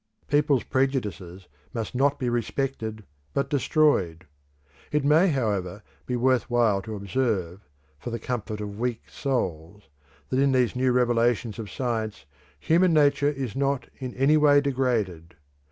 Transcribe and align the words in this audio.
People's 0.27 0.63
prejudices 0.63 1.47
must 1.75 1.93
not 1.93 2.17
be 2.17 2.27
respected 2.27 3.03
but 3.35 3.51
destroyed. 3.51 4.25
It 4.91 5.05
may, 5.05 5.27
however, 5.27 5.83
be 6.07 6.15
worth 6.15 6.49
while 6.49 6.81
to 6.81 6.95
observe, 6.95 7.69
for 7.99 8.09
the 8.09 8.17
comfort 8.17 8.61
of 8.61 8.79
weak 8.79 9.07
souls, 9.11 9.89
that 10.29 10.39
in 10.39 10.53
these 10.53 10.75
new 10.75 10.91
revelations 10.91 11.59
of 11.59 11.69
science 11.69 12.25
human 12.59 12.93
nature 12.93 13.29
is 13.29 13.55
not 13.55 13.89
in 13.99 14.15
any 14.15 14.37
way 14.37 14.59
degraded. 14.59 15.35